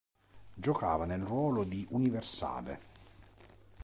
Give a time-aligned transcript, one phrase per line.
[0.55, 2.79] Giocava nel ruolo di universale.